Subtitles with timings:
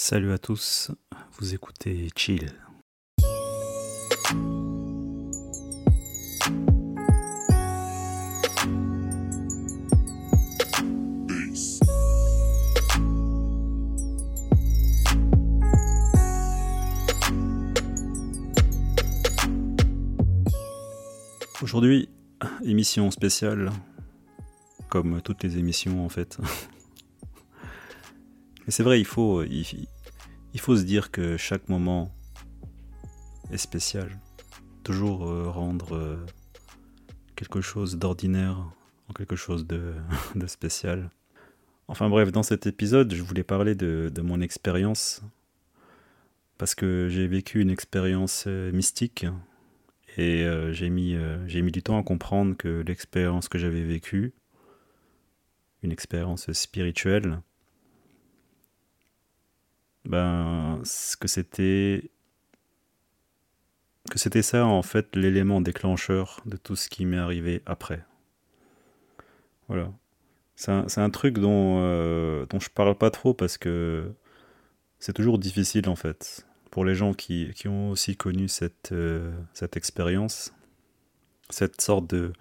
[0.00, 0.92] Salut à tous,
[1.38, 2.52] vous écoutez Chill.
[21.60, 22.08] Aujourd'hui,
[22.62, 23.72] émission spéciale,
[24.88, 26.38] comme toutes les émissions en fait.
[28.68, 32.12] Mais c'est vrai, il faut, il, faut se dire que chaque moment
[33.50, 34.10] est spécial.
[34.84, 36.18] Toujours euh, rendre euh,
[37.34, 38.58] quelque chose d'ordinaire
[39.08, 39.94] en quelque chose de,
[40.48, 41.08] spécial.
[41.86, 45.22] Enfin bref, dans cet épisode, je voulais parler de, mon expérience.
[46.58, 49.24] Parce que j'ai vécu une expérience euh, mystique
[50.18, 54.34] et j'ai mis, j'ai mis du temps à comprendre que l'expérience que j'avais vécue,
[55.82, 57.40] une expérience spirituelle,
[60.08, 60.82] ben,
[61.20, 62.10] que c'était
[64.10, 68.04] que c'était ça en fait l'élément déclencheur de tout ce qui m'est arrivé après.
[69.68, 69.92] Voilà.
[70.56, 74.10] C'est un, un, truc dont, euh, dont je parle pas trop parce que
[74.98, 79.30] c'est toujours difficile en fait pour les gens qui, qui ont aussi connu cette, euh,
[79.52, 80.52] cette expérience,
[81.50, 82.32] cette sorte de,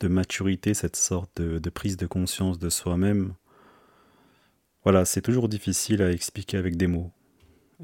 [0.00, 3.34] de maturité, cette sorte de, de prise de conscience de soi-même,
[4.84, 7.10] voilà, c'est toujours difficile à expliquer avec des mots.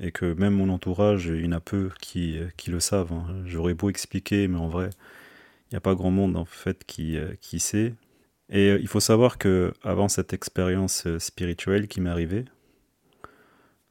[0.01, 3.13] Et que même mon entourage, il y en a peu qui, qui le savent.
[3.13, 3.43] Hein.
[3.47, 4.91] J'aurais beau expliquer, mais en vrai,
[5.71, 7.95] il n'y a pas grand monde en fait qui, qui sait.
[8.51, 12.45] Et euh, il faut savoir que avant cette expérience spirituelle qui m'est arrivée,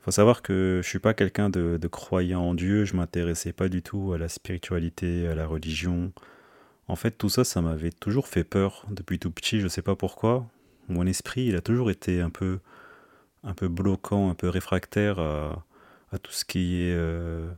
[0.08, 3.81] faut savoir que je suis pas quelqu'un de, croyant en Dieu, je m'intéressais pas du
[3.81, 6.14] tout à la spiritualité, à la religion.
[6.88, 9.97] En fait, tout ça, ça m'avait toujours fait peur depuis tout petit, je sais pas
[9.97, 10.47] pourquoi.
[10.88, 12.59] Mon esprit, il a toujours été un peu,
[13.48, 15.64] un peu bloquant, un peu réfractaire à,
[16.22, 17.50] tout ce qui est euh,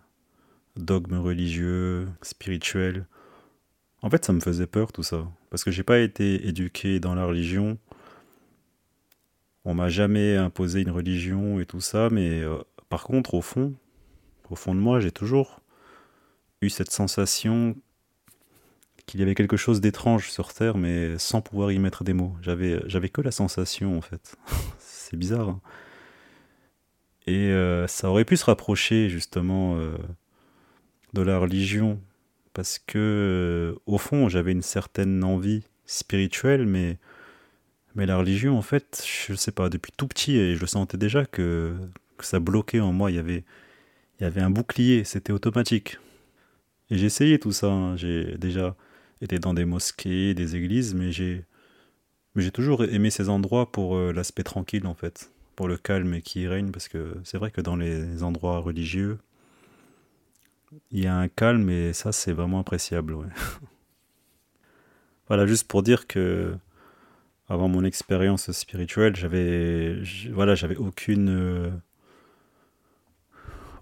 [0.78, 3.06] dogme religieux, spirituel.
[4.02, 7.16] En fait, ça me faisait peur tout ça, parce que j'ai pas été éduqué dans
[7.16, 7.78] la religion
[9.66, 12.58] on m'a jamais imposé une religion et tout ça, mais euh,
[12.90, 13.74] par contre, au fond,
[14.50, 15.62] au fond de moi, j'ai toujours
[16.62, 17.76] eu cette sensation
[19.06, 22.36] qu'il y avait quelque chose d'étrange sur Terre, mais sans pouvoir y mettre des mots.
[22.42, 24.36] J'avais, j'avais que la sensation, en fait.
[24.80, 25.50] C'est bizarre.
[25.50, 25.62] Hein.
[27.30, 29.98] Et euh, ça aurait pu se rapprocher, justement, euh,
[31.14, 32.00] de la religion,
[32.54, 36.98] parce que, au fond, j'avais une certaine envie spirituelle, mais
[37.96, 41.26] mais la religion, en fait, je sais pas, depuis tout petit, et je sentais déjà
[41.26, 41.76] que,
[42.22, 43.12] ça bloquait en moi.
[43.12, 43.44] Il y avait,
[44.20, 45.98] il y avait un bouclier, c'était automatique.
[46.90, 47.68] Et j'ai essayé tout ça.
[47.68, 47.96] Hein.
[47.98, 48.76] J'ai déjà
[49.22, 51.46] été dans des mosquées, des églises, mais j'ai,
[52.36, 55.32] mais j'ai toujours aimé ces endroits pour euh, l'aspect tranquille, en fait,
[55.68, 59.20] le calme qui règne, parce que c'est vrai que dans les endroits religieux,
[60.92, 63.16] il y a un calme, et ça, c'est vraiment appréciable.
[65.28, 66.56] voilà, juste pour dire que
[67.48, 71.82] avant mon expérience spirituelle, j'avais voilà, j'avais aucune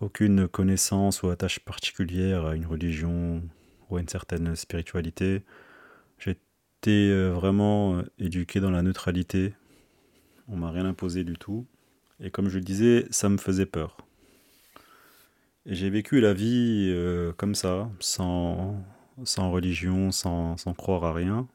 [0.02, 3.42] aucune connaissance ou attache particulière à une religion
[3.90, 5.44] ou à une certaine spiritualité.
[6.20, 6.40] J'étais
[6.90, 9.54] euh, vraiment euh, éduqué dans la neutralité.
[10.47, 11.66] On m'a rien imposé du tout.
[12.19, 13.97] Et comme je le disais, ça me faisait peur.
[15.66, 16.96] Et j'ai vécu la vie
[17.35, 18.81] comme ça, sans,
[19.25, 21.47] religion, sans, croire à rien.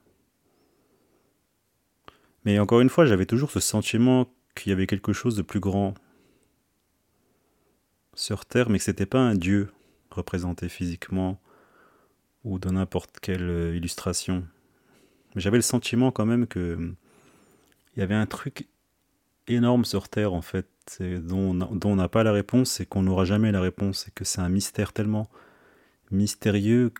[2.44, 5.60] Mais encore une fois, j'avais toujours ce sentiment qu'il y avait quelque chose de plus
[5.60, 5.94] grand
[8.14, 9.72] sur Terre, mais que c'était pas un dieu
[10.10, 11.41] représenté physiquement
[12.44, 14.44] ou dans n'importe quelle euh, illustration.
[15.34, 16.97] Mais j'avais le sentiment quand même que hum,
[17.97, 18.66] il y avait un truc
[19.48, 20.66] énorme sur Terre en fait,
[21.00, 24.41] dont, on n'a pas la réponse et qu'on n'aura jamais la réponse, et que c'est
[24.41, 25.28] un mystère tellement
[26.10, 26.92] mystérieux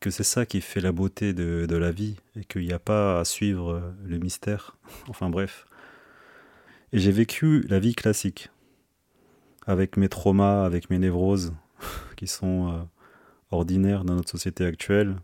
[0.00, 3.20] que c'est ça qui fait la beauté de, la vie et qu'il n'y a pas
[3.20, 4.76] à suivre euh, le mystère.
[5.08, 5.66] Enfin bref.
[6.92, 8.50] Et j'ai vécu la vie classique
[9.66, 11.54] avec mes traumas, avec mes névroses
[12.16, 12.82] qui sont euh,
[13.50, 15.16] ordinaires dans notre société actuelle.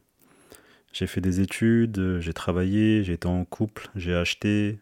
[0.93, 4.81] J'ai fait des études, j'ai travaillé, j'ai été en couple, j'ai acheté.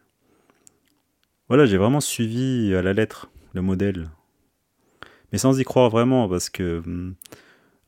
[1.48, 4.10] Voilà, j'ai vraiment suivi à la lettre le modèle.
[5.32, 7.14] Mais sans y croire vraiment, parce que hum,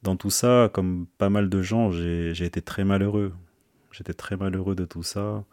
[0.03, 3.33] dans tout ça, comme pas mal de gens, j'ai été très malheureux.
[3.93, 5.45] J'étais très malheureux de tout ça.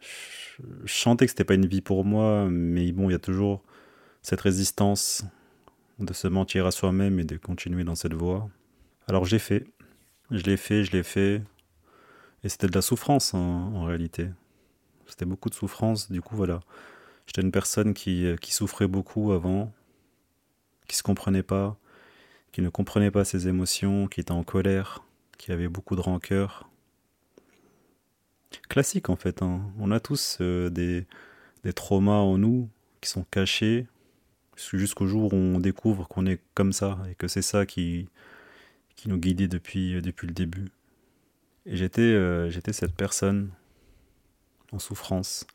[0.00, 3.18] Je, je sentais que c'était pas une vie pour moi, mais bon, il y a
[3.18, 3.62] toujours
[4.22, 5.24] cette résistance
[5.98, 8.48] de se mentir à soi-même et de continuer dans cette voie.
[9.06, 9.66] Alors j'ai fait.
[10.30, 11.42] Je l'ai fait, je l'ai fait.
[12.44, 14.28] Et c'était de la souffrance en réalité.
[15.06, 16.10] C'était beaucoup de souffrance.
[16.10, 16.60] Du coup, voilà.
[17.28, 19.70] J'étais une personne qui, qui souffrait beaucoup avant.
[20.88, 21.76] qui se comprenait pas,
[22.52, 25.04] qui ne comprenait pas ses émotions, qui était en colère,
[25.36, 26.70] qui avait beaucoup de rancœur.
[28.70, 29.60] Classique en fait, hein.
[29.78, 31.06] on a tous euh, des,
[31.74, 32.70] traumas en nous
[33.02, 33.86] qui sont cachés
[34.56, 38.08] jusqu'au jour où on découvre qu'on est comme ça et que c'est ça qui,
[39.04, 40.70] nous guidait depuis, depuis le début.
[41.66, 43.50] Et euh, j'étais cette personne
[44.72, 45.46] en souffrance.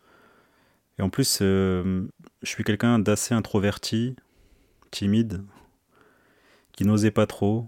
[0.99, 2.07] Et en plus, euh,
[2.41, 4.15] je suis quelqu'un d'assez introverti,
[4.91, 5.43] timide,
[6.73, 7.67] qui n'osait pas trop.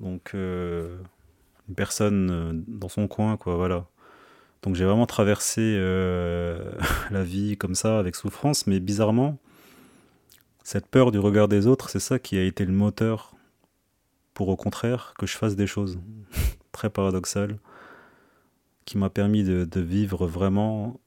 [0.00, 0.98] Donc, euh,
[1.68, 3.86] une personne dans son coin, quoi, voilà.
[4.62, 6.72] Donc j'ai vraiment traversé euh,
[7.10, 9.38] la vie comme ça, avec souffrance, mais bizarrement,
[10.64, 13.34] cette peur du regard des autres, c'est ça qui a été le moteur
[14.34, 16.00] pour au contraire que je fasse des choses.
[16.72, 17.58] Très paradoxal,
[18.86, 20.98] qui m'a permis de, vivre vraiment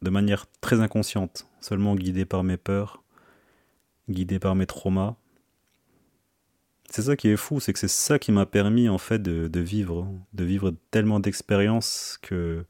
[0.00, 3.02] de manière très inconsciente, seulement guidé par mes peurs,
[4.08, 5.16] guidé par mes traumas.
[6.88, 9.60] C'est ça qui est fou, c'est que c'est ça qui m'a permis en fait de,
[9.60, 12.64] vivre, de vivre tellement d'expériences que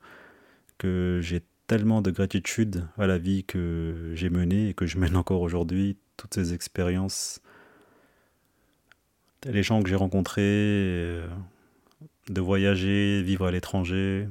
[0.78, 5.16] que j'ai tellement de gratitude à la vie que j'ai menée et que je mène
[5.16, 7.40] encore aujourd'hui, toutes ces expériences,
[9.44, 11.26] les gens que j'ai rencontrés, euh,
[12.28, 14.28] de voyager, vivre à l'étranger,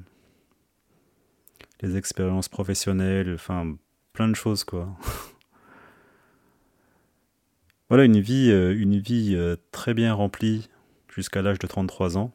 [1.85, 3.75] les expériences professionnelles, enfin
[4.13, 4.95] plein de choses quoi.
[7.89, 10.69] voilà une vie, euh, une vie euh, très bien remplie
[11.13, 12.33] jusqu'à l'âge de 33 ans,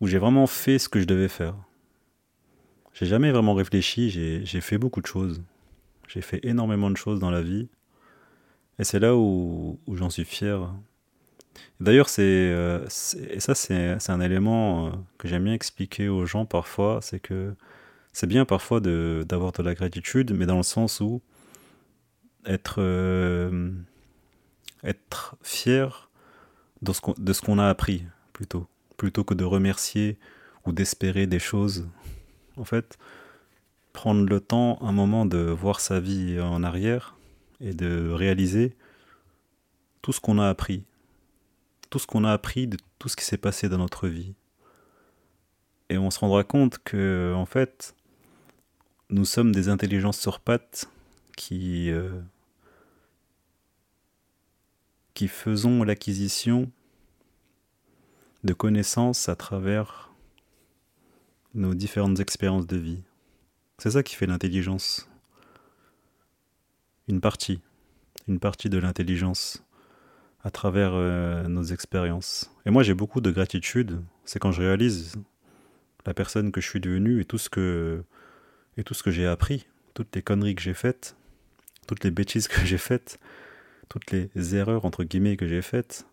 [0.00, 1.54] où j'ai vraiment fait ce que je devais faire.
[2.94, 5.42] J'ai jamais vraiment réfléchi, j'ai fait beaucoup de choses.
[6.08, 7.68] J'ai fait énormément de choses dans la vie.
[8.78, 10.70] Et c'est là où, j'en suis fier.
[11.80, 17.20] D'ailleurs, c'est euh, ça c'est un élément que j'aime bien expliquer aux gens parfois, c'est
[17.20, 17.54] que
[18.12, 21.22] c'est bien parfois d'avoir de, la gratitude, mais dans le sens où
[22.44, 23.70] être, euh,
[24.84, 26.10] être fier
[26.82, 28.66] de ce qu'on a appris, plutôt,
[28.96, 30.18] plutôt que de remercier
[30.66, 31.88] ou d'espérer des choses.
[32.56, 32.98] En fait,
[33.92, 37.16] prendre le temps, un moment, de voir sa vie en arrière
[37.60, 38.76] et de réaliser
[40.02, 40.84] tout ce qu'on a appris,
[41.88, 44.34] tout ce qu'on a appris de tout ce qui s'est passé dans notre vie.
[45.88, 47.94] Et on se rendra compte que, en fait,
[49.12, 50.88] nous sommes des intelligences sur pattes
[51.36, 52.20] qui, euh,
[55.12, 56.70] qui faisons l'acquisition
[58.42, 60.10] de connaissances à travers
[61.54, 63.02] nos différentes expériences de vie.
[63.76, 65.08] C'est ça qui fait l'intelligence.
[67.06, 67.60] Une partie,
[68.28, 69.62] une partie de l'intelligence
[70.42, 72.50] à travers euh, nos expériences.
[72.64, 75.16] Et moi j'ai beaucoup de gratitude, c'est quand je réalise
[76.06, 78.02] la personne que je suis devenue et tout ce que
[78.76, 81.16] et tout ce que j'ai appris, toutes les conneries que j'ai faites,
[81.86, 83.18] toutes les bêtises que j'ai faites,
[83.88, 86.06] toutes les erreurs entre guillemets que j'ai faites.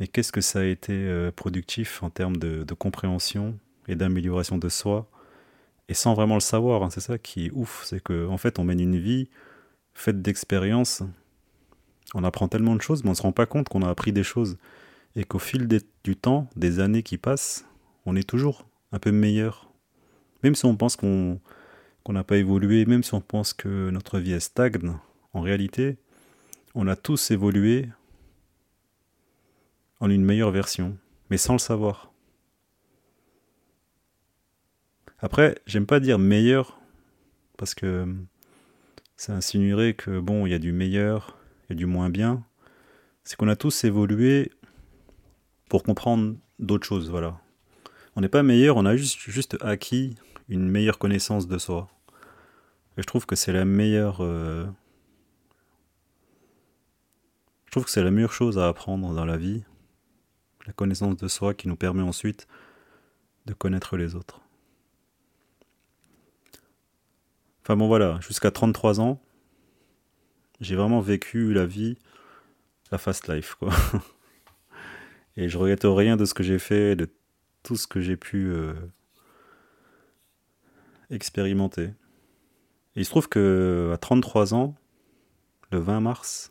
[0.00, 4.68] Mais qu'est-ce que ça a été euh, productif en termes de compréhension, et d'amélioration de
[4.68, 5.10] soi,
[5.88, 6.82] et sans vraiment le savoir.
[6.82, 6.90] Hein.
[6.90, 9.28] C'est ça qui est ouf, c'est qu'en en fait, on mène une vie
[9.94, 11.02] faite d'expériences.
[12.14, 14.12] On apprend tellement de choses, mais on ne se rend pas compte qu'on a appris
[14.12, 14.58] des choses.
[15.16, 15.66] Et qu'au fil
[16.04, 17.64] du temps, des années qui passent,
[18.06, 19.70] on est toujours un peu meilleur.
[20.42, 21.40] Même si on pense qu'on
[22.12, 24.94] n'a pas évolué, même si on pense que notre vie est stagne,
[25.32, 25.98] en réalité,
[26.74, 27.88] on a tous évolué
[30.00, 30.96] en une meilleure version,
[31.30, 32.12] mais sans le savoir.
[35.18, 36.80] Après, j'aime pas dire meilleur,
[37.56, 38.06] parce que
[39.16, 41.36] ça insinuerait que bon, il y a du meilleur
[41.68, 42.44] et du moins bien.
[43.24, 44.52] C'est qu'on a tous évolué
[45.68, 47.40] pour comprendre d'autres choses, voilà.
[48.16, 50.14] On n'est pas meilleur, on a juste acquis
[50.48, 51.90] une meilleure connaissance de soi.
[52.98, 54.24] Et je trouve que c'est la meilleure.
[54.24, 54.66] Euh,
[57.66, 59.62] je trouve que c'est la chose à apprendre dans la vie.
[60.66, 62.48] La connaissance de soi qui nous permet ensuite
[63.46, 64.40] de connaître les autres.
[67.62, 69.22] Enfin bon voilà, jusqu'à 33 ans,
[70.60, 71.98] j'ai vraiment vécu la vie,
[72.90, 73.72] la fast life quoi.
[75.36, 77.08] Et je regrette rien de ce que j'ai fait, de
[77.62, 78.74] tout ce que j'ai pu euh,
[81.10, 81.90] expérimenter.
[82.98, 84.74] Il se trouve que à 33 ans,
[85.70, 86.50] le 20 mars,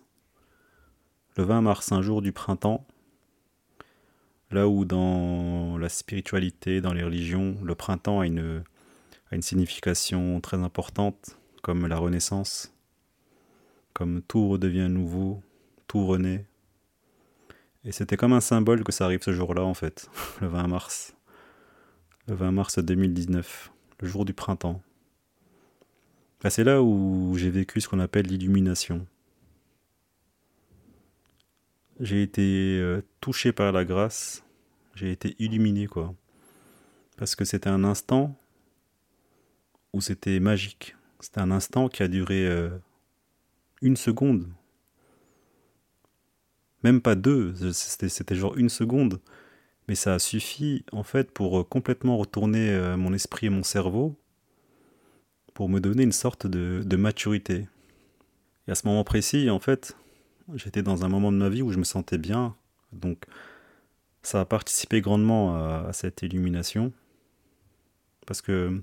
[1.36, 2.88] le 20 mars, un jour du printemps,
[4.52, 8.64] là où dans la spiritualité, dans les religions, le printemps a une
[9.30, 12.74] a une signification très importante, comme la renaissance,
[13.92, 15.42] comme tout redevient nouveau,
[15.88, 16.46] tout renaît.
[17.84, 21.14] Et c'était comme un symbole que ça arrive ce jour-là, en fait, le 20 mars.
[22.30, 24.82] Le 20 mars 2019, le jour du printemps.
[26.42, 29.06] Bah, c'est là où j'ai vécu ce qu'on appelle l'illumination.
[32.00, 34.44] j'ai été euh, touché par la grâce,
[34.96, 36.14] j'ai été illuminé, quoi.
[37.18, 38.36] Parce que c'était un instant
[39.94, 40.96] où c'était magique.
[41.20, 42.70] C'était un instant qui a duré euh,
[43.82, 44.48] une seconde.
[46.84, 49.20] Même pas deux, c'était genre une seconde.
[49.88, 54.16] Mais ça a suffi, en fait, pour euh, complètement retourner mon esprit et mon cerveau,
[55.58, 57.68] pour me donner une sorte de, de maturité.
[58.68, 59.98] Et à ce moment précis, en fait,
[60.56, 62.56] J'étais dans un moment de ma vie où je me sentais bien.
[62.94, 63.26] Donc,
[64.24, 66.94] ça a participé grandement à, cette illumination.
[68.26, 68.82] Parce que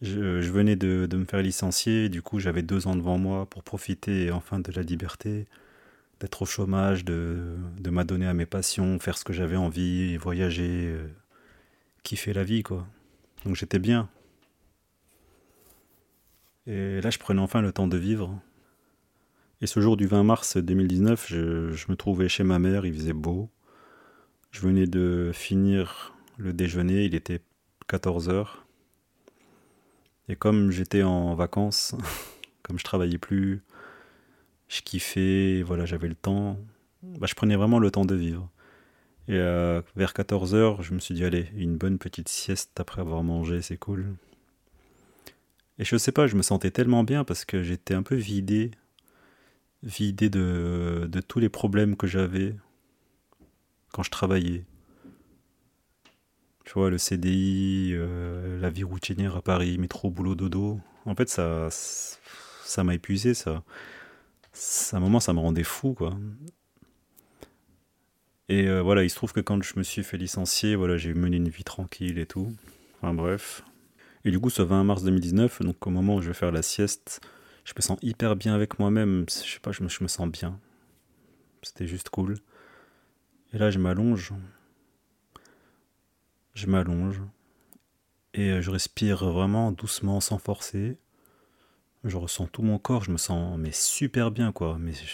[0.00, 2.08] je, venais de, me faire licencier.
[2.08, 5.46] Du coup, j'avais deux ans devant moi pour profiter enfin de la liberté,
[6.20, 7.56] d'être au chômage, de,
[7.90, 11.08] m'adonner à mes passions, faire ce que j'avais envie, voyager, euh,
[12.04, 12.86] kiffer la vie, quoi.
[13.44, 14.08] Donc, j'étais bien.
[16.66, 18.40] Et là, je prenais enfin le temps de vivre.
[19.60, 23.12] Et ce jour du 20 mars 2019, je, me trouvais chez ma mère, il faisait
[23.12, 23.50] beau.
[24.50, 27.40] Je venais de finir le déjeuner, il était
[27.88, 28.66] 14 heures.
[30.28, 31.94] Et comme j'étais en vacances,
[32.62, 33.62] comme je travaillais plus,
[34.68, 36.58] je kiffais, voilà, j'avais le temps.
[37.02, 38.48] Bah, je prenais vraiment le temps de vivre.
[39.28, 43.00] Et euh, vers 14 heures, je me suis dit, allez, une bonne petite sieste après
[43.00, 44.14] avoir mangé, c'est cool.
[45.80, 48.70] Et je sais pas, je me sentais tellement bien parce que j'étais un peu vidé
[49.82, 52.54] vidé de, tous les problèmes que j'avais
[53.90, 54.66] quand je travaillais.
[56.66, 60.78] Tu vois, le CDI, euh, la vie routinière à Paris, métro, boulot, dodo.
[61.06, 63.64] En fait, ça ça m'a épuisé, ça.
[64.92, 66.14] À un moment, ça me rendait fou, quoi.
[68.50, 71.14] Et euh, voilà, il se trouve que quand je me suis fait licencier, voilà, j'ai
[71.14, 72.54] mené une vie tranquille et tout.
[73.00, 73.62] Enfin bref.
[74.24, 76.62] Et du coup, ce 20 mars 2019, donc au moment où je vais faire la
[76.62, 77.20] sieste,
[77.64, 79.24] je me sens hyper bien avec moi-même.
[79.28, 80.58] Je sais pas, je me, sens bien.
[81.62, 82.36] C'était juste cool.
[83.52, 84.32] Et là, je m'allonge.
[86.54, 87.22] Je m'allonge.
[88.34, 90.98] Et euh, je respire vraiment doucement, sans forcer.
[92.04, 93.04] Je ressens tout mon corps.
[93.04, 94.76] Je me sens mais super bien, quoi.
[94.78, 95.04] Mais je,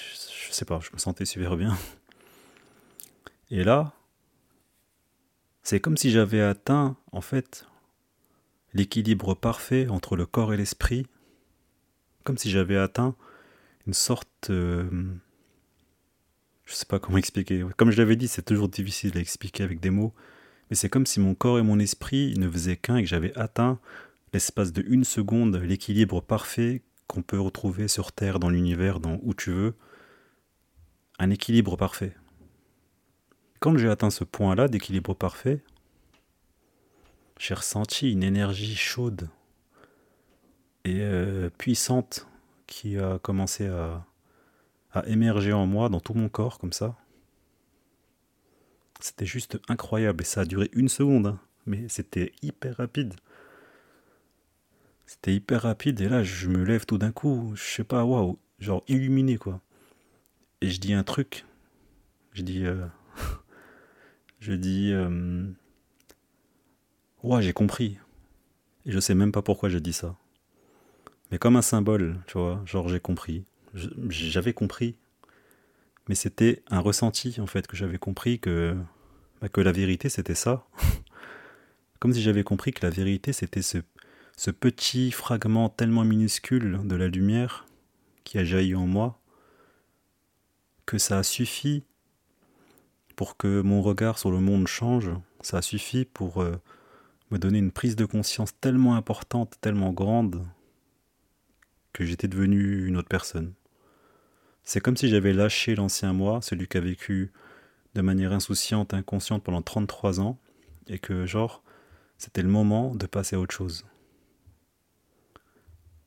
[0.48, 1.76] je sais pas, je me sentais super bien.
[3.50, 3.92] Et là,
[5.62, 7.66] c'est comme si j'avais atteint, en fait,
[8.76, 11.06] l'équilibre parfait entre le corps et l'esprit
[12.26, 13.14] comme si j'avais atteint
[13.86, 14.50] une sorte...
[14.50, 14.84] Euh,
[16.66, 17.64] je sais pas comment expliquer.
[17.76, 20.12] Comme je l'avais dit, c'est toujours difficile à expliquer avec des mots.
[20.68, 23.32] Mais c'est comme si mon corps et mon esprit ne faisaient qu'un et que j'avais
[23.38, 23.78] atteint
[24.32, 29.32] l'espace de une seconde l'équilibre parfait qu'on peut retrouver sur Terre, dans l'univers, dans où
[29.32, 29.74] tu veux.
[31.20, 32.16] Un équilibre parfait.
[33.60, 35.62] Quand j'ai atteint ce point-là d'équilibre parfait,
[37.38, 39.28] j'ai ressenti une énergie chaude,
[40.86, 42.28] et euh, puissante
[42.68, 44.06] qui a commencé à,
[45.06, 46.96] émerger en moi, dans tout mon corps, comme ça.
[49.00, 51.40] C'était juste incroyable et ça a duré une seconde, hein.
[51.66, 53.14] mais c'était hyper rapide.
[55.04, 58.38] C'était hyper rapide et là je me lève tout d'un coup, je sais pas, waouh,
[58.58, 59.60] genre illuminé quoi.
[60.62, 61.44] Et je dis un truc,
[62.32, 62.86] je dis, euh,
[64.40, 65.46] je dis, euh,
[67.40, 67.98] j'ai compris.
[68.86, 70.16] Et je sais même pas pourquoi j'ai dit ça
[71.30, 73.44] mais comme un symbole, tu vois, genre j'ai compris.
[73.74, 74.96] J'avais compris,
[76.08, 78.76] mais c'était un ressenti en fait que j'avais compris que,
[79.40, 80.66] bah, que la vérité c'était ça.
[81.98, 83.78] comme si j'avais compris que la vérité c'était ce,
[84.36, 87.66] ce petit fragment tellement minuscule de la lumière
[88.24, 89.20] qui a jailli en moi,
[90.86, 91.82] que ça a suffi
[93.16, 96.56] pour que mon regard sur le monde change, ça a suffi pour euh,
[97.30, 100.46] me donner une prise de conscience tellement importante, tellement grande,
[101.92, 103.54] que j'étais devenu une autre personne.
[104.62, 107.32] C'est comme si j'avais lâché l'ancien moi, celui qui a vécu
[107.94, 110.38] de manière insouciante, inconsciente pendant 33 ans,
[110.88, 111.62] et que genre,
[112.18, 113.86] c'était le moment de passer à autre chose.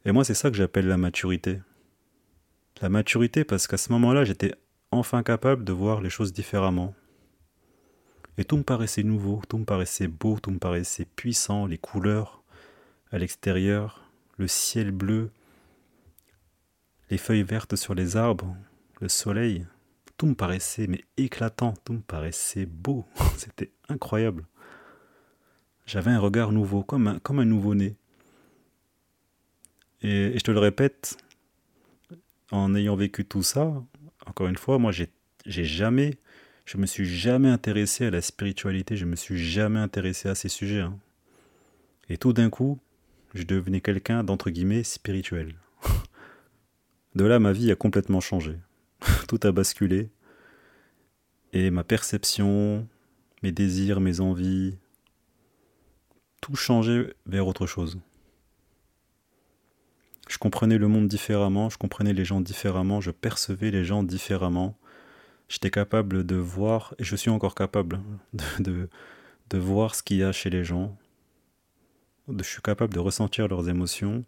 [0.06, 1.62] Et moi, c'est ça que j'appelle la maturité.
[2.82, 4.54] La maturité parce qu'à ce moment-là, j'étais
[4.92, 6.94] enfin capable de voir les choses différemment.
[8.40, 12.42] Et tout me paraissait nouveau, tout me paraissait beau, tout me paraissait puissant, les couleurs
[13.12, 15.30] à l'extérieur, le ciel bleu,
[17.10, 18.56] les feuilles vertes sur les arbres,
[19.02, 19.66] le soleil,
[20.16, 23.06] tout me paraissait mais éclatant, tout me paraissait beau,
[23.36, 24.46] c'était incroyable.
[25.86, 27.98] J'avais un regard nouveau, comme un, comme un nouveau-né.
[30.02, 31.18] Et, je te le répète,
[32.52, 33.84] en ayant vécu tout ça,
[34.26, 35.10] encore une fois, moi j'ai
[35.46, 36.18] jamais,
[36.70, 40.50] je me suis jamais intéressé à la spiritualité, je me suis jamais intéressé à ces
[40.50, 40.82] sujets.
[40.82, 41.00] Hein.
[42.10, 42.78] Et tout d'un coup,
[43.34, 45.56] je devenais quelqu'un d'entre guillemets spirituel.
[47.16, 48.56] De là, ma vie a complètement changé.
[49.28, 50.12] Tout a basculé.
[51.54, 52.88] Et ma perception,
[53.42, 54.78] mes désirs, mes envies,
[56.40, 58.00] tout changeait vers autre chose.
[60.28, 64.78] Je comprenais le monde différemment, je comprenais les gens différemment, je percevais les gens différemment.
[65.50, 68.00] J'étais capable de voir, et je suis encore capable
[68.60, 68.88] de,
[69.54, 70.96] voir ce qu'il y a chez les gens.
[72.28, 74.24] Je suis capable de ressentir leurs émotions.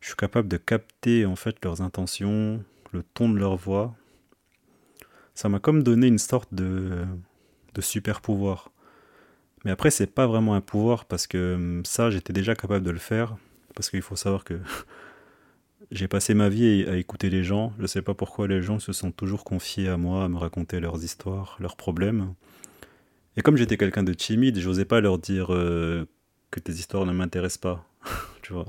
[0.00, 3.96] Je suis capable de capter en fait leurs intentions, le ton de leur voix.
[5.34, 7.06] Ça m'a comme donné une sorte de,
[7.74, 8.70] de super pouvoir.
[9.64, 12.90] Mais après, c'est pas vraiment un pouvoir parce que hum, ça, j'étais déjà capable de
[12.90, 13.36] le faire.
[13.74, 14.54] Parce qu'il faut savoir que
[15.92, 17.72] j'ai passé ma vie à écouter les gens.
[17.78, 20.80] Je sais pas pourquoi les gens se sont toujours confiés à moi, à me raconter
[20.80, 22.34] leurs histoires, leurs problèmes.
[23.36, 26.06] Et comme j'étais quelqu'un de timide, j'osais pas leur dire euh,
[26.50, 27.86] que tes histoires ne m'intéressent pas.
[28.42, 28.66] tu vois.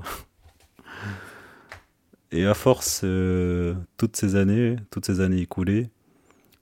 [2.30, 5.88] Et à force, euh, toutes ces années, toutes ces années écoulées,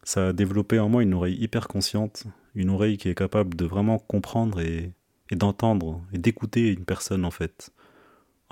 [0.05, 3.65] ça a développé en moi une oreille hyper consciente, une oreille qui est capable de
[3.65, 4.93] vraiment comprendre et,
[5.31, 7.71] d'entendre et d'écouter une personne en fait.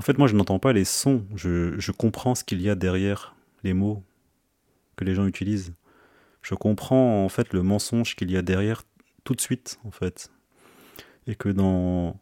[0.00, 3.36] En fait, moi, je n'entends pas les sons, je, comprends ce qu'il y a derrière
[3.64, 4.02] les mots
[4.96, 5.74] que les gens utilisent.
[6.40, 8.84] Je comprends en fait le mensonge qu'il y a derrière
[9.24, 10.32] tout de suite en fait.
[11.26, 12.18] Et que dans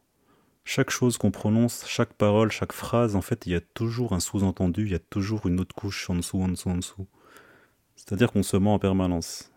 [0.64, 4.18] chaque chose qu'on prononce, chaque parole, chaque phrase, en fait, il y a toujours un
[4.18, 7.06] sous-entendu, il y a toujours une autre couche en dessous, en dessous, en dessous.
[7.94, 9.52] C'est-à-dire qu'on se ment en permanence.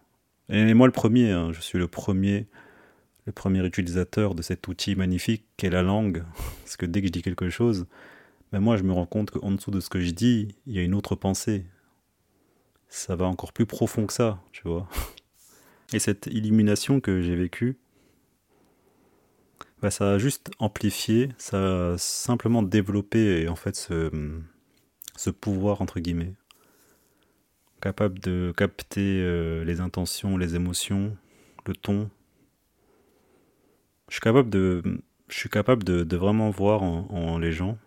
[0.48, 2.46] Et moi le premier, hein, je suis le premier,
[3.26, 6.24] le premier utilisateur de cet outil magnifique qu'est la langue.
[6.64, 7.86] Parce que dès que je dis quelque chose,
[8.52, 10.80] ben moi je me rends compte qu'en dessous de ce que je dis, il y
[10.80, 11.66] a une autre pensée.
[12.90, 14.88] Ça va encore plus profond que ça, tu vois.
[15.94, 17.78] Et cette illumination que j'ai vécue,
[19.82, 26.00] ben ça a juste amplifié, ça a simplement développé en fait ce, pouvoir entre
[27.82, 31.18] capable de capter euh, les intentions, les émotions,
[31.66, 32.10] le ton.
[34.12, 34.84] Je suis capable de,
[35.30, 37.78] je suis capable de, vraiment voir en, les gens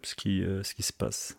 [0.00, 1.36] ce qui, euh, ce qui se passe.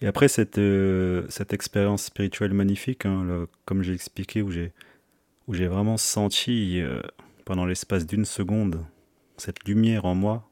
[0.00, 4.72] Et après cette, euh, cette expérience spirituelle magnifique, hein, comme j'ai expliqué, où j'ai,
[5.48, 6.80] où j'ai vraiment senti
[7.44, 8.84] pendant l'espace d'une seconde
[9.38, 10.48] cette lumière en moi,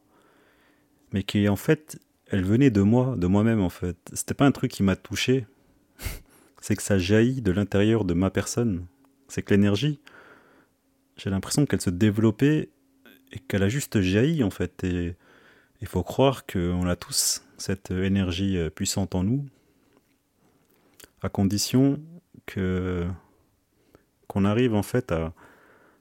[1.13, 3.97] mais qui en fait, elle venait de moi, de moi-même en fait.
[4.13, 5.47] C'était pas un truc qui m'a touché,
[6.61, 8.87] c'est que ça jaillit de l'intérieur de ma personne.
[9.29, 10.01] C'est que l'énergie,
[11.17, 12.71] j'ai l'impression qu'elle se développait
[13.33, 14.83] et qu'elle a juste jailli en fait.
[14.85, 15.17] Et
[15.81, 19.47] il faut croire qu'on a tous cette énergie euh, puissante en nous,
[21.23, 22.01] à condition
[22.47, 23.07] que
[24.27, 25.35] qu'on arrive en fait à,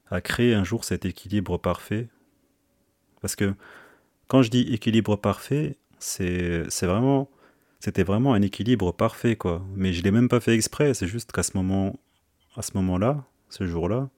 [0.09, 2.07] à créer un jour cet équilibre parfait
[3.21, 3.53] parce que
[4.27, 7.29] quand je dis équilibre parfait, c'est vraiment
[7.79, 9.65] c'était vraiment un équilibre parfait quoi.
[9.75, 10.93] Mais je l'ai même pas fait exprès.
[10.93, 11.99] C'est juste qu'à ce moment
[12.55, 14.09] à ce moment-là, ce jour-là,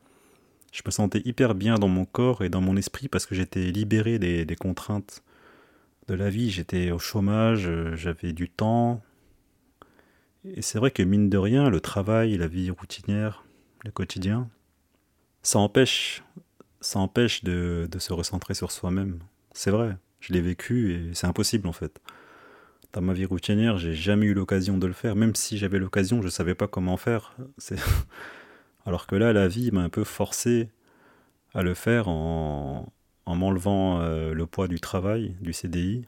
[0.71, 3.71] je me sentais hyper bien dans mon corps et dans mon esprit parce que j'étais
[3.71, 5.23] libéré des, des, contraintes
[6.07, 6.49] de la vie.
[6.49, 9.01] J'étais au chômage, j'avais du temps.
[10.45, 13.45] Et c'est vrai que mine de rien, le travail, la vie routinière,
[13.83, 14.49] le quotidien,
[15.43, 16.23] ça empêche
[16.81, 19.19] ça empêche de, se recentrer sur soi-même.
[19.53, 21.99] C'est vrai, je l'ai vécu et c'est impossible en fait.
[22.93, 25.15] Dans ma vie routinière, j'ai jamais eu l'occasion de le faire.
[25.15, 27.35] Même si j'avais l'occasion, je ne savais pas comment faire.
[28.85, 30.69] Alors que là, la vie m'a un peu forcé
[31.53, 32.91] à le faire en,
[33.27, 36.05] m'enlevant euh, le poids du travail, du CDI,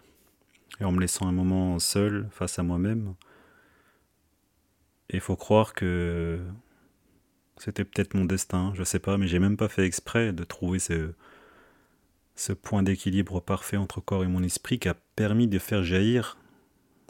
[0.82, 3.16] et en me laissant un moment seul face à moi-même.
[5.10, 6.40] Et il faut croire que
[7.58, 10.80] c'était peut-être mon destin, je sais pas, mais j'ai même pas fait exprès de trouver
[10.80, 11.14] ce,
[12.36, 16.38] ce point d'équilibre parfait entre corps et mon esprit qui a permis de faire jaillir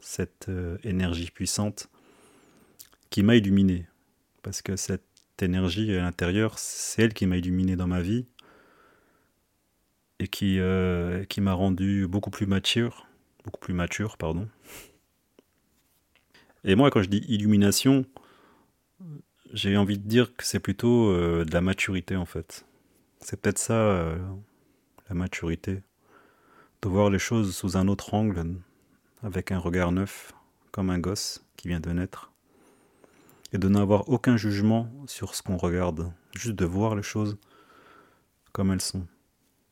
[0.02, 1.90] cette euh, énergie puissante
[3.10, 3.88] qui m'a illuminé.
[4.42, 5.04] Parce que cette
[5.42, 8.26] énergie à l'intérieur, c'est elle qui m'a illuminé dans ma vie
[10.20, 13.08] et qui, euh, qui m'a rendu beaucoup plus mature,
[13.46, 14.48] beaucoup plus mature, pardon.
[16.66, 18.06] Et moi, quand je dis illumination,
[19.54, 22.66] j'ai envie de dire que c'est plutôt euh, de la maturité en fait.
[23.20, 24.16] C'est peut-être ça,
[25.14, 25.84] maturité.
[26.82, 28.56] De voir les choses sous un autre angle,
[29.22, 30.34] avec un regard neuf,
[30.72, 32.32] comme un gosse qui vient de naître.
[33.54, 36.12] Et de n'avoir aucun jugement sur ce qu'on regarde.
[36.36, 37.38] Juste de voir les choses
[38.52, 39.06] comme elles sont.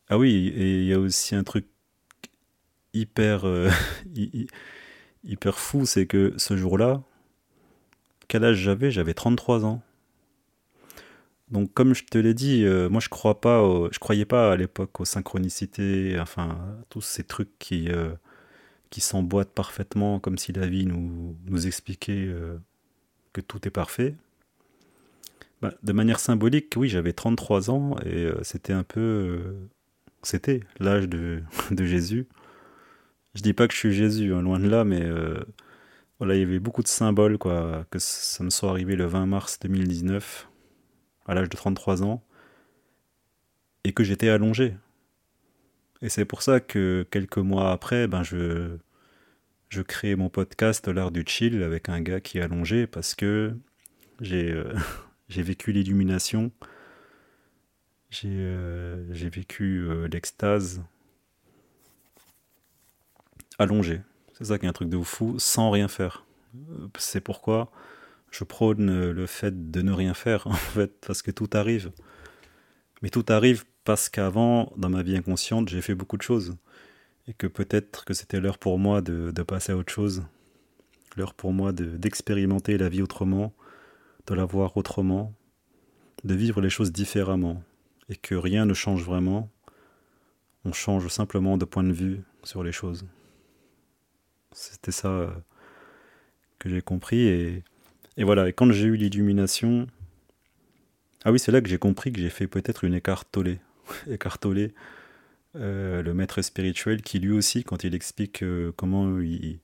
[0.10, 1.68] Ah oui, et il y a aussi un truc
[2.94, 3.70] hyper, euh,
[5.24, 7.02] hyper fou, c'est que ce jour-là,
[8.28, 8.92] quel âge j'avais?
[8.92, 9.82] J'avais 33 ans.
[11.52, 13.62] Donc comme je te l'ai dit, euh, moi je crois pas,
[13.92, 16.58] je croyais pas à l'époque aux synchronicités, enfin
[16.90, 18.12] tous ces trucs qui euh,
[18.90, 22.58] qui s'emboîte parfaitement comme si la vie nous, expliquait euh,
[23.34, 24.16] que tout est parfait.
[25.62, 29.56] Bah, de manière symbolique, oui, j'avais 33 ans et c'était un peu...
[30.24, 32.28] C'était l'âge de, de, Jésus.
[33.36, 35.08] Je dis pas que je suis Jésus, hein, loin de là, mais
[36.20, 39.26] voilà, il y avait beaucoup de symboles, quoi, que ça me soit arrivé le 20
[39.28, 40.51] mars 2019,
[41.28, 42.24] à l'âge de 33 ans,
[43.84, 44.76] et que j'étais allongé.
[46.02, 48.78] Et c'est pour ça que quelques mois après, ben je,
[49.70, 53.56] je crée mon podcast L'art du chill avec un gars qui est allongé parce que
[54.20, 54.74] j'ai euh,
[55.30, 56.52] vécu l'illumination,
[58.10, 60.84] j'ai euh, vécu euh, l'extase
[63.60, 64.02] allongé.
[64.34, 66.26] C'est ça qui est un truc de fou, sans rien faire.
[66.98, 67.72] C'est pourquoi
[68.32, 71.92] je prône le fait de ne rien faire, en fait, parce que tout arrive.
[73.02, 76.56] Mais tout arrive parce qu'avant, dans ma vie inconsciente, j'ai fait beaucoup de choses.
[77.28, 80.24] Et que peut-être que c'était l'heure pour moi de, passer à autre chose.
[81.18, 83.54] L'heure pour moi d'expérimenter la vie autrement,
[84.28, 85.34] de la voir autrement,
[86.24, 87.64] de vivre les choses différemment.
[88.10, 89.50] Et que rien ne change vraiment.
[90.64, 93.06] On change simplement de point de vue sur les choses.
[94.52, 95.32] C'était ça euh,
[96.60, 97.22] que j'ai compris.
[97.22, 97.64] Et,
[98.18, 99.88] et voilà, et quand j'ai eu l'illumination,
[101.24, 103.60] ah oui, c'est là que j'ai compris que j'ai fait peut-être une écartolée.
[104.10, 104.74] écartolée,
[105.56, 109.60] euh, le maître spirituel, qui lui aussi, quand il explique euh, comment il,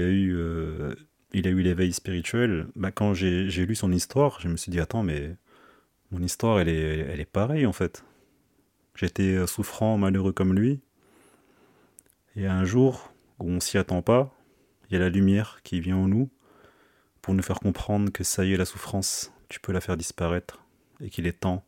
[0.00, 0.94] a eu, euh,
[1.32, 4.80] il a eu l'éveil spirituel, bah, quand j'ai lu son histoire, je me suis dit
[4.80, 5.36] attends, mais
[6.10, 8.04] mon histoire, elle est, elle est pareille en fait.
[8.96, 10.80] J'étais souffrant, malheureux comme lui,
[12.34, 14.34] et un jour où on s'y attend pas,
[14.88, 16.30] il y a la lumière qui vient en nous
[17.28, 20.64] pour nous faire comprendre que ça y est, la souffrance, tu peux la faire disparaître
[20.98, 21.62] et qu'il est temps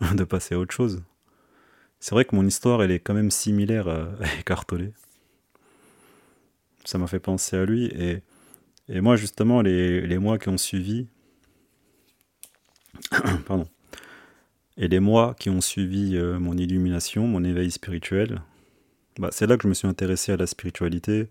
[0.14, 1.02] de passer à autre chose.
[2.00, 4.08] C'est vrai que mon histoire, elle est quand même similaire à,
[4.40, 4.94] Écartolé.
[6.86, 7.84] Ça m'a fait penser à lui.
[7.88, 8.22] Et,
[8.88, 11.06] et moi, justement, les, les, mois qui ont suivi.
[13.44, 13.68] Pardon.
[14.78, 18.40] Et les mois qui ont suivi euh, mon illumination, mon éveil spirituel,
[19.18, 21.28] bah, c'est là que je me suis intéressé à la spiritualité.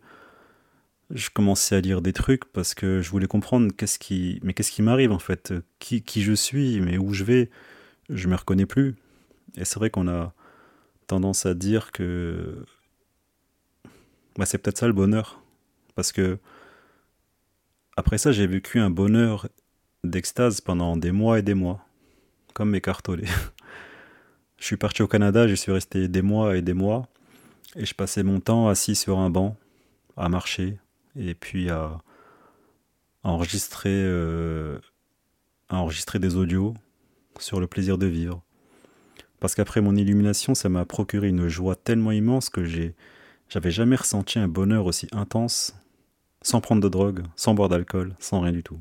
[1.14, 4.72] Je commençais à lire des trucs parce que je voulais comprendre qu'est-ce qui, mais qu'est-ce
[4.72, 7.50] qui m'arrive en fait, qui, je suis, mais où je vais?
[8.10, 8.96] Je me reconnais plus.
[9.58, 10.34] Et c'est vrai qu'on a
[11.08, 12.66] tendance à dire que
[14.38, 15.44] bah, c'est peut-être ça le bonheur.
[15.96, 16.40] Parce que
[17.98, 19.50] après ça, j'ai vécu un bonheur
[20.06, 21.86] d'extase pendant des mois et des mois,
[22.54, 23.28] comme mes cartolés.
[24.58, 27.08] je suis parti au Canada, je suis resté des mois et des mois,
[27.76, 29.58] et je passais mon temps assis sur un banc,
[30.16, 30.78] à marcher,
[31.16, 32.00] et puis à
[33.24, 34.80] enregistrer, euh,
[35.70, 36.74] enregistrer des audios
[37.40, 38.44] sur le plaisir de vivre.
[39.40, 42.96] Parce qu'après mon illumination, ça m'a procuré une joie tellement immense que j'ai,
[43.50, 45.76] j'avais jamais ressenti un bonheur aussi intense,
[46.42, 48.80] sans prendre de drogue, sans boire d'alcool, sans rien du tout.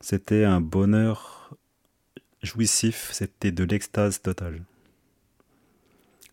[0.00, 1.56] C'était un bonheur
[2.42, 4.62] jouissif, c'était de l'extase totale.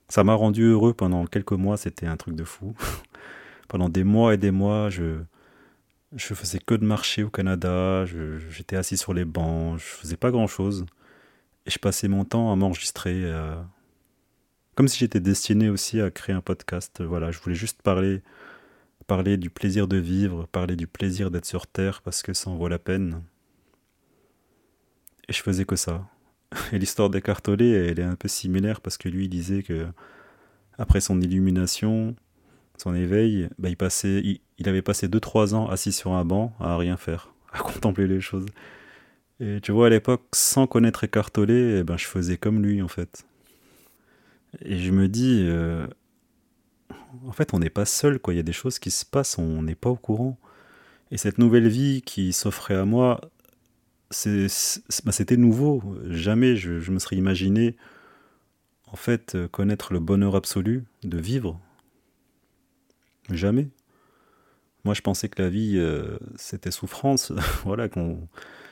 [0.08, 2.76] Ça m'a rendu heureux pendant quelques mois, c'était un truc de fou.
[3.68, 5.20] pendant des mois et des mois, je,
[6.16, 8.06] je faisais que de marcher au Canada,
[8.50, 10.86] j'étais assis sur les bancs, je faisais pas grand chose.
[11.66, 13.32] Et je passais mon temps à m'enregistrer.
[14.76, 17.02] Comme si j'étais destiné aussi à créer un podcast.
[17.02, 18.22] Voilà, je voulais juste parler,
[19.08, 22.58] parler du plaisir de vivre, parler du plaisir d'être sur Terre parce que ça en
[22.58, 23.24] vaut la peine.
[25.30, 26.08] Et je faisais que ça.
[26.74, 29.88] Et l'histoire d'Eckhart elle est un peu similaire parce que lui, il disait que
[30.78, 32.16] après son illumination,
[32.78, 34.22] son éveil, bah, il, passait,
[34.58, 38.22] il, avait passé 2-3 ans assis sur un banc à rien faire, à contempler les
[38.22, 38.46] choses.
[39.40, 42.88] Et tu vois, à l'époque, sans connaître Eckhart eh ben, je faisais comme lui, en
[42.88, 43.26] fait.
[44.62, 45.88] Et je me dis, euh,
[47.28, 48.34] en fait, on n'est pas seul, quoi.
[48.34, 50.38] Il y a des choses qui se passent, on n'est pas au courant.
[51.12, 53.20] Et cette nouvelle vie qui s'offrait à moi,
[54.26, 55.84] bah, c'était nouveau.
[56.10, 57.76] Jamais je, je, me serais imaginé,
[58.88, 61.60] en fait, connaître le bonheur absolu de vivre,
[63.30, 63.70] Jamais.
[64.84, 67.32] Moi, je pensais que la vie, euh, c'était souffrance.
[67.64, 67.88] voilà,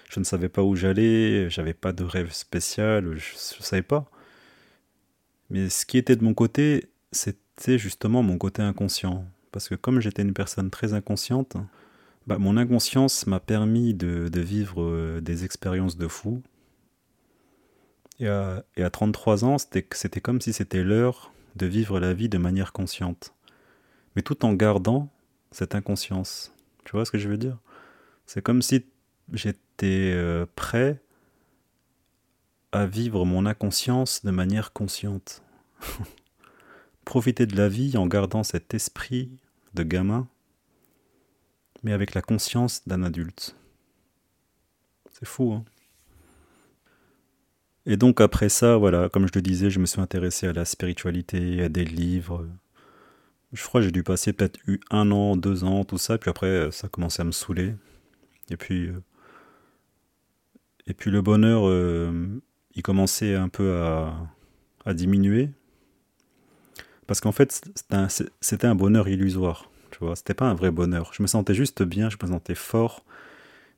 [0.10, 4.06] je ne savais pas où j'allais, j'avais pas de rêve spécial, je ne savais pas.
[5.50, 9.26] Mais ce qui était de mon côté, c'était justement mon côté inconscient.
[9.52, 11.58] Parce que comme j'étais une personne très inconsciente,
[12.28, 16.42] bah, mon inconscience m'a permis de, vivre euh, des expériences de fou.
[18.20, 22.30] Et à, et à 33 ans, c'était comme si c'était l'heure de vivre la vie
[22.30, 23.34] de manière consciente
[24.16, 25.10] mais tout en gardant
[25.52, 26.54] cette inconscience.
[26.86, 27.58] Tu vois ce que je veux dire?
[28.26, 28.86] C'est comme si
[29.32, 31.02] j'étais euh, prêt
[32.72, 35.44] à vivre mon inconscience de manière consciente.
[37.06, 39.30] Profiter de la vie en gardant cet esprit
[39.74, 40.28] de gamin,
[41.84, 43.56] mais avec la conscience d'un adulte.
[45.12, 45.66] C'est fou, hein?
[47.86, 50.64] Et donc après ça, voilà, comme je le disais, je me suis intéressé à la
[50.64, 52.48] spiritualité, à des livres.
[53.54, 56.72] Je crois que j'ai dû passer peut-être un an, deux ans, tout ça, puis après
[56.72, 57.76] ça a commencé à me saouler.
[58.50, 59.00] Et puis, euh,
[60.88, 62.42] et puis le bonheur, euh,
[62.76, 65.50] il commençait un peu à, diminuer.
[67.08, 67.64] Parce qu'en fait,
[68.42, 69.70] c'était un, bonheur illusoire.
[69.92, 71.12] Tu vois, c'était pas un vrai bonheur.
[71.14, 73.06] Je me sentais juste bien, je me sentais fort.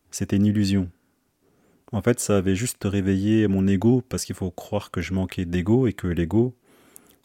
[0.09, 0.89] C'était une illusion.
[1.91, 5.45] En fait, ça avait juste réveillé mon ego parce qu'il faut croire que je manquais
[5.45, 6.55] d'ego et que l'ego,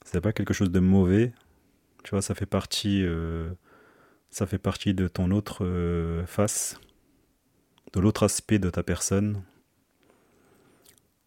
[0.04, 1.32] c'est pas quelque chose de mauvais.
[2.04, 3.50] Tu vois, ça fait partie, euh,
[4.30, 6.80] ça fait partie de ton autre euh, face,
[7.92, 9.42] de l'autre aspect de ta personne.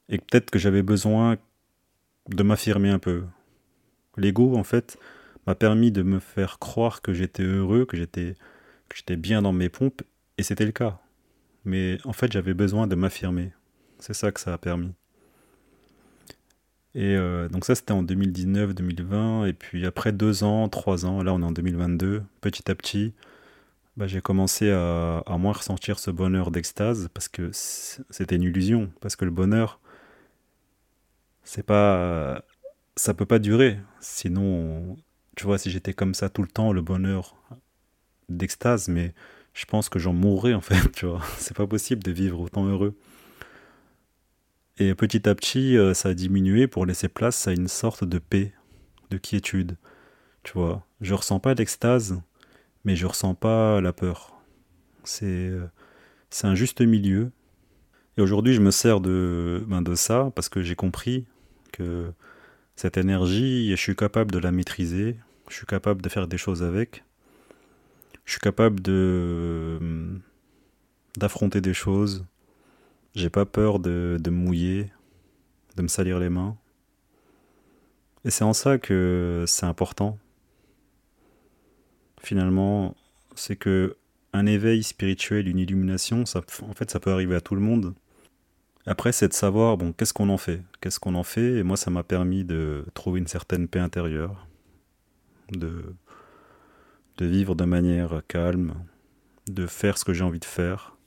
[0.10, 1.38] Et peut-être que j'avais besoin
[2.30, 3.24] de m'affirmer un peu.
[4.18, 4.98] L'ego, en fait,
[5.48, 8.36] m'a permis de me faire croire que j'étais heureux, que j'étais
[9.16, 10.02] bien dans mes pompes,
[10.38, 11.00] et c'était le cas.
[11.66, 13.52] Mais en fait, j'avais besoin de m'affirmer.
[14.00, 14.94] C'est ça que ça a permis.
[16.96, 21.34] Et euh, donc ça, c'était en 2019-2020, et puis après deux ans, trois ans, là
[21.34, 23.14] on est en 2022, petit à petit,
[23.98, 28.92] bah, j'ai commencé à, à moins ressentir ce bonheur d'extase, parce que c'était une illusion,
[29.02, 29.80] parce que le bonheur,
[31.44, 32.44] c'est pas
[32.96, 33.80] ça peut pas durer.
[34.00, 34.98] Sinon
[35.36, 37.36] tu vois si j'étais comme ça tout le temps le bonheur
[38.30, 39.14] d'extase mais
[39.54, 41.22] je pense que j'en mourrais en fait tu vois.
[41.38, 42.98] C'est pas possible de vivre autant heureux
[44.78, 48.20] et petit à petit euh, ça a diminué pour laisser place à une sorte de
[48.20, 48.54] paix
[49.10, 49.78] de quiétude.
[50.44, 52.22] Tu vois je ressens pas d'extase
[52.86, 54.34] mais je ressens pas la peur.
[55.04, 55.68] C'est euh,
[56.44, 57.32] un juste milieu.
[58.18, 61.26] Et aujourd'hui je me sers de ben de ça parce que j'ai compris
[61.72, 62.12] que
[62.76, 65.18] cette énergie, je suis capable de la maîtriser,
[65.50, 67.04] je suis capable de faire des choses avec,
[68.26, 69.80] je suis capable de
[71.18, 72.26] d'affronter des choses,
[73.16, 74.92] j'ai pas peur de, de mouiller,
[75.76, 76.58] de me salir les mains.
[78.26, 80.18] Et c'est en ça que c'est important.
[82.22, 82.96] Finalement,
[83.36, 83.98] c'est que
[84.32, 87.94] un éveil spirituel, une illumination, ça, en fait, ça peut arriver à tout le monde.
[88.86, 90.62] Après, c'est de savoir, bon, qu'est-ce qu'on en fait?
[90.82, 91.58] Qu'est-ce qu'on en fait?
[91.58, 94.48] Et moi, ça m'a permis de trouver une certaine paix intérieure,
[95.52, 95.84] de,
[97.18, 98.74] de vivre de manière calme,
[99.48, 100.98] de faire ce que j'ai envie de faire.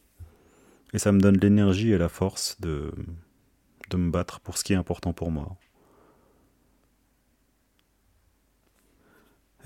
[0.97, 2.91] Et ça me donne l'énergie et la force de,
[3.91, 5.55] de me battre pour ce qui est important pour moi.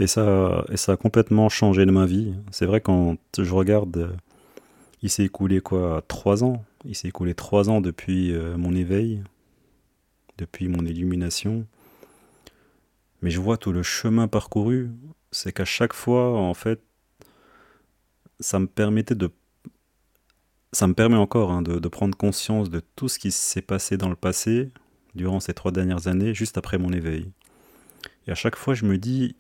[0.01, 2.35] Et ça, et ça a complètement changé de ma vie.
[2.51, 4.19] C'est vrai quand je regarde,
[5.03, 6.65] il s'est écoulé quoi, trois ans?
[6.85, 9.23] Il s'est écoulé trois ans depuis euh, mon éveil,
[10.37, 11.65] depuis mon illumination.
[13.23, 14.91] Mais je vois tout le chemin parcouru.
[15.31, 16.83] C'est qu'à chaque fois, en fait,
[18.41, 19.31] ça me permettait de.
[20.73, 24.09] Ça me permet encore hein, de, prendre conscience de tout ce qui s'est passé dans
[24.09, 24.71] le passé,
[25.17, 27.33] durant ces trois dernières années, juste après mon éveil.
[28.27, 29.37] Et à chaque fois, je me dis.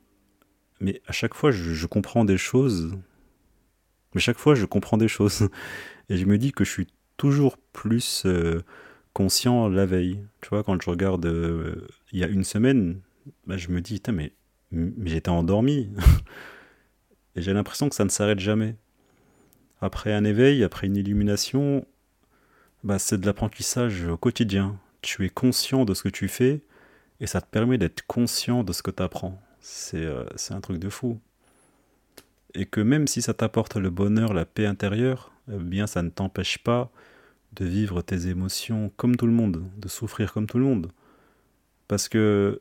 [0.80, 2.96] Mais à chaque fois, je, je comprends des choses.
[4.14, 5.48] Mais chaque fois, je comprends des choses.
[6.08, 8.64] Et je me dis que je suis toujours plus euh,
[9.12, 10.24] conscient la veille.
[10.40, 13.00] Tu vois, quand je regarde euh, il y a une semaine,
[13.46, 14.32] bah, je me dis, mais,
[14.72, 15.90] mais j'étais endormi.
[17.36, 18.76] Et j'ai l'impression que ça ne s'arrête jamais.
[19.80, 21.86] Après un éveil, après une illumination,
[22.84, 24.78] bah, c'est de l'apprentissage au quotidien.
[25.02, 26.60] Tu es conscient de ce que tu fais
[27.20, 29.40] et ça te permet d'être conscient de ce que tu apprends.
[29.60, 31.18] C'est euh, un truc de fou.
[32.54, 36.10] Et que même si ça t'apporte le bonheur, la paix intérieure, eh bien ça ne
[36.10, 36.90] t'empêche pas
[37.54, 40.90] de vivre tes émotions comme tout le monde, de souffrir comme tout le monde.
[41.88, 42.60] Parce que,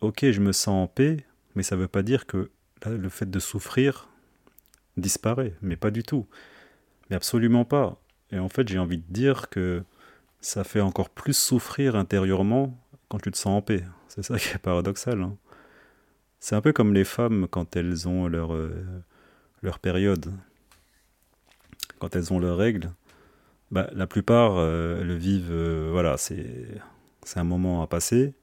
[0.00, 1.24] ok, je me sens en paix,
[1.54, 2.50] mais ça ne veut pas dire que
[2.86, 4.08] le fait de souffrir
[4.96, 6.26] disparaît, mais pas du tout.
[7.08, 8.00] Mais absolument pas.
[8.30, 9.84] Et en fait, j'ai envie de dire que
[10.40, 13.84] ça fait encore plus souffrir intérieurement quand tu te sens en paix.
[14.08, 15.22] C'est ça qui est paradoxal.
[15.22, 15.36] Hein.
[16.40, 18.84] C'est un peu comme les femmes quand elles ont leur, euh,
[19.62, 20.32] leur période.
[21.98, 22.90] Quand elles ont leurs règles,
[23.70, 26.80] bah, La plupart euh, le vivent, euh, voilà, c'est
[27.34, 28.34] un moment à passer.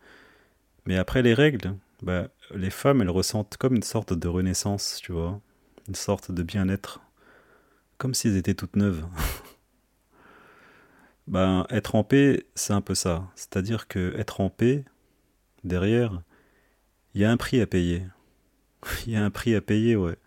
[0.85, 5.13] Mais après les règles, bah, les femmes, elles ressentent comme une sorte de renaissance, tu
[5.13, 5.39] vois,
[5.87, 6.99] une sorte de bien-être,
[8.03, 9.05] comme si elles étaient toutes neuves.
[11.27, 13.31] ben, être en paix, c'est un peu ça.
[13.33, 14.83] C'est-à-dire que être en paix,
[15.63, 16.21] derrière,
[17.13, 18.03] il y a un prix à payer.
[19.07, 20.17] Il y a un prix à payer, ouais.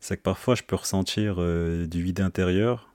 [0.00, 2.90] C'est que parfois je peux ressentir euh, du vide intérieur,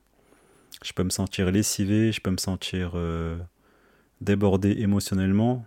[0.83, 3.37] je peux me sentir lessivé, je peux me sentir euh,
[4.19, 5.63] débordé émotionnellement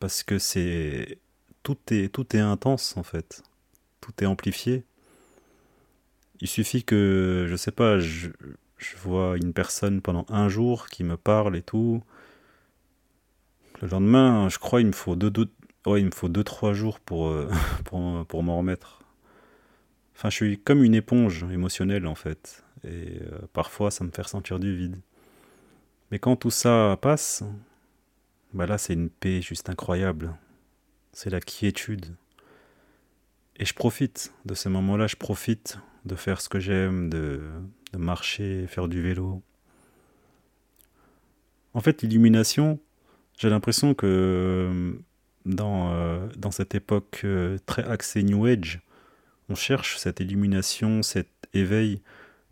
[0.00, 1.18] parce que c'est
[1.62, 3.42] tout est tout est intense en fait.
[4.00, 4.84] Tout est amplifié.
[6.44, 8.28] Il suffit que, je sais pas, je,
[8.98, 12.02] vois une personne pendant un jour qui me parle et tout.
[13.80, 15.32] Le lendemain, je crois, il me faut deux,
[15.86, 17.48] ouais, il faut deux, trois jours pour, euh,
[17.86, 19.00] pour, pour m'en remettre.
[20.14, 22.62] Enfin, je suis comme une éponge émotionnelle en fait.
[22.84, 25.00] Et euh, parfois, ça me fait ressentir du vide.
[26.10, 27.42] Mais quand tout ça passe,
[28.52, 30.36] bah là, c'est une paix juste incroyable.
[31.14, 32.14] C'est la quiétude.
[33.56, 37.40] Et je profite de ces moments-là, je profite de faire ce que j'aime, de,
[37.96, 39.42] marcher, faire du vélo.
[41.74, 42.80] En fait, l'illumination,
[43.38, 44.98] j'ai l'impression que
[45.46, 48.80] dans, euh, dans cette époque euh, très axée New Age,
[49.48, 52.00] on cherche cette illumination, cet éveil,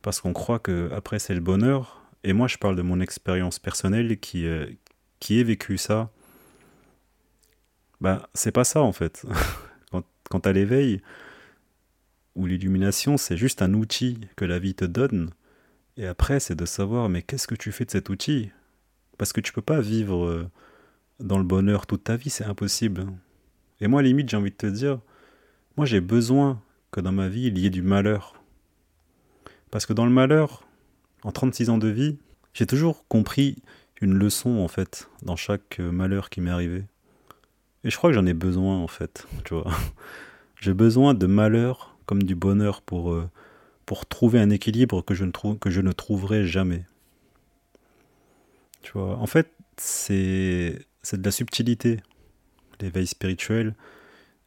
[0.02, 2.02] parce qu'on croit que après c'est le bonheur.
[2.24, 4.66] Et moi, je parle de mon expérience personnelle qui, euh,
[5.18, 6.10] qui vécu ça.
[8.00, 9.24] Bah, c'est pas ça en fait.
[9.90, 11.00] quand, quand à l'éveil
[12.34, 15.30] ou l'illumination, c'est juste un outil que la vie te donne.
[15.96, 18.50] Et après, c'est de savoir, mais qu'est-ce que tu fais de cet outil?
[19.18, 20.48] Parce que tu peux pas vivre
[21.20, 23.06] dans le bonheur toute ta vie, c'est impossible.
[23.80, 25.00] Et moi, limite, j'ai envie de te dire,
[25.76, 28.34] moi j'ai besoin que dans ma vie, il y ait du malheur.
[29.70, 30.64] Parce que dans le malheur,
[31.22, 32.18] en 36 ans de vie,
[32.52, 33.56] j'ai toujours compris
[34.00, 36.84] une leçon, en fait, dans chaque malheur qui m'est arrivé.
[37.84, 39.70] Et je crois que j'en ai besoin, en fait, tu vois.
[40.60, 43.28] J'ai besoin de malheur comme du bonheur pour, euh,
[43.86, 46.84] pour trouver un équilibre que je, ne trouverai jamais.
[48.94, 52.00] En fait, c'est de la subtilité,
[52.80, 53.74] l'éveil spirituel.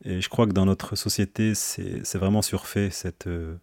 [0.04, 3.56] Et je crois que dans notre société, c'est vraiment surfait, cette, euh,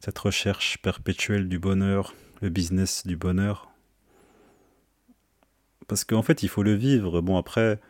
[0.00, 3.70] cette recherche perpétuelle du bonheur, le business du bonheur.
[5.86, 7.22] Parce qu'en fait, il faut le vivre.
[7.22, 7.80] Bon, après,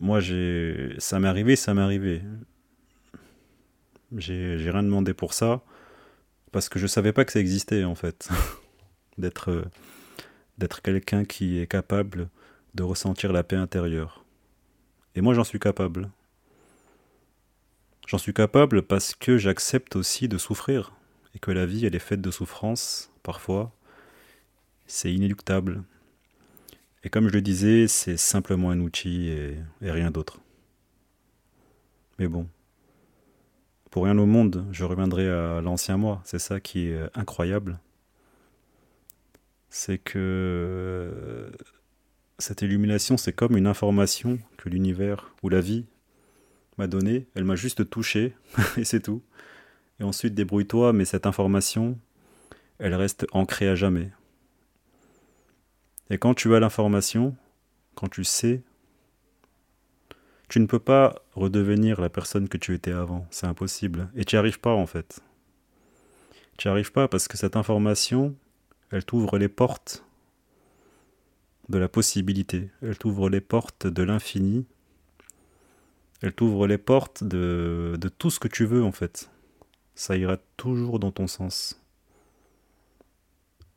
[0.00, 2.22] moi, j'ai ça m'est arrivé, ça m'est arrivé.
[4.14, 5.62] J'ai rien demandé pour ça,
[6.52, 8.28] parce que je savais pas que ça existait, en fait.
[9.18, 9.64] D'être
[10.58, 12.28] d'être quelqu'un qui est capable
[12.74, 14.24] de ressentir la paix intérieure.
[15.14, 16.10] Et moi j'en suis capable.
[18.06, 20.92] J'en suis capable parce que j'accepte aussi de souffrir,
[21.34, 23.72] et que la vie elle est faite de souffrance, parfois.
[24.86, 25.82] C'est inéluctable.
[27.02, 30.40] Et comme je le disais, c'est simplement un outil et rien d'autre.
[32.18, 32.48] Mais bon,
[33.96, 36.20] pour rien au monde, je reviendrai à l'ancien moi.
[36.26, 37.80] C'est ça qui est incroyable.
[39.70, 41.50] C'est que
[42.38, 45.86] cette illumination, c'est comme une information que l'univers ou la vie
[46.76, 47.24] m'a donnée.
[47.34, 48.34] Elle m'a juste touché,
[48.76, 49.22] et c'est tout.
[49.98, 51.98] Et ensuite, débrouille-toi, mais cette information,
[52.78, 54.10] elle reste ancrée à jamais.
[56.10, 57.34] Et quand tu as l'information,
[57.94, 58.60] quand tu sais,
[60.48, 63.26] tu ne peux pas redevenir la personne que tu étais avant.
[63.30, 64.08] C'est impossible.
[64.14, 65.20] Et tu n'y arrives pas, en fait.
[66.56, 68.34] Tu n'y arrives pas parce que cette information,
[68.90, 70.04] elle t'ouvre les portes
[71.68, 72.70] de la possibilité.
[72.82, 74.66] Elle t'ouvre les portes de l'infini.
[76.22, 79.30] Elle t'ouvre les portes de, tout ce que tu veux en fait.
[79.94, 81.82] Ça ira toujours dans ton sens.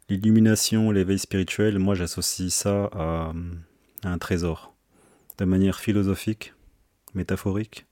[0.08, 3.34] L'illumination, l'éveil spirituel, moi j'associe ça à,
[4.04, 4.74] un trésor.
[5.38, 6.54] De manière philosophique,
[7.16, 7.86] métaphorique.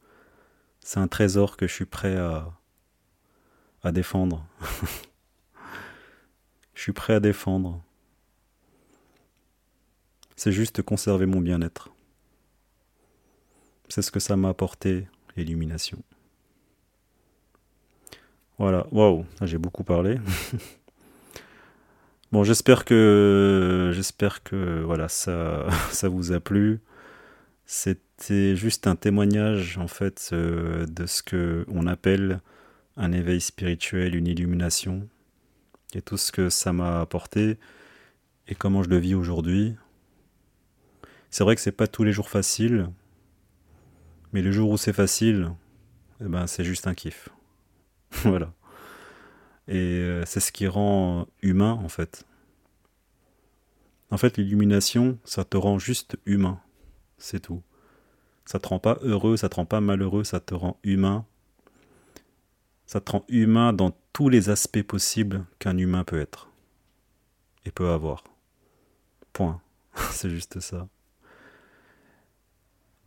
[0.79, 2.53] C'est un trésor que je suis prêt à,
[3.91, 4.45] défendre.
[6.73, 7.81] je suis prêt à défendre
[10.37, 11.89] c'est juste conserver mon bien-être.
[13.89, 15.97] C'est ce que ça m'a apporté, l'illumination.
[18.59, 20.19] Voilà, waouh, j'ai beaucoup parlé.
[22.31, 26.79] bon, j'espère que j'espère que voilà, ça ça vous a plu.
[27.69, 32.39] C'était juste un témoignage en fait euh, de ce que on appelle
[32.95, 35.09] un éveil spirituel, une illumination
[35.93, 37.57] et tout ce que ça m'a apporté
[38.47, 39.75] et comment je le vis aujourd'hui.
[41.29, 42.89] C'est vrai que c'est pas tous les jours facile,
[44.31, 45.51] mais les jours où c'est facile,
[46.21, 47.27] eh ben c'est juste un kiff.
[48.23, 48.53] voilà.
[49.67, 52.25] Et euh, c'est ce qui rend humain en fait.
[54.09, 56.61] En fait, l'illumination, ça te rend juste humain.
[57.17, 57.63] C'est tout.
[58.45, 61.25] Ça te rend pas heureux, ça te rend pas malheureux, ça te rend humain.
[62.85, 66.49] Ça te rend humain dans tous les aspects possibles qu'un humain peut être
[67.65, 68.23] et peut avoir.
[69.33, 69.61] Point.
[70.11, 70.87] c'est juste ça.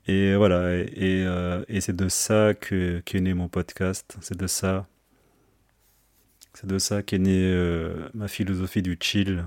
[0.07, 4.47] Et voilà, et, euh, et c'est de ça que qu'est né mon podcast, c'est de
[4.47, 4.89] ça,
[6.55, 9.45] c'est de ça qu'est née euh, ma philosophie du chill.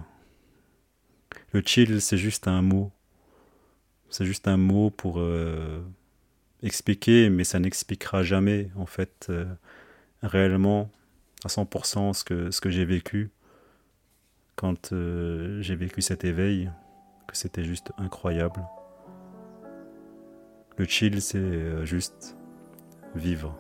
[1.52, 2.92] Le chill, c'est juste un mot,
[4.14, 5.82] c'est juste un mot pour euh,
[6.62, 9.32] expliquer, mais ça n'expliquera jamais en fait
[10.22, 10.90] réellement
[11.44, 13.32] à 100% ce que, ce que j'ai vécu
[14.56, 16.72] quand euh, j'ai vécu cet éveil,
[17.28, 18.62] que c'était juste incroyable.
[20.78, 22.38] Le chill, c'est euh, juste
[23.16, 23.60] vivre.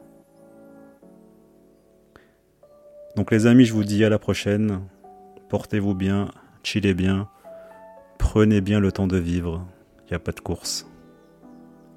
[3.15, 4.81] Donc les amis, je vous dis à la prochaine.
[5.49, 6.31] Portez-vous bien,
[6.63, 7.29] chillez bien,
[8.17, 9.65] prenez bien le temps de vivre.
[10.19, 10.87] Pas de course.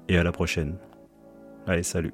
[0.07, 0.77] Et à la prochaine.
[1.65, 2.13] Allez, salut.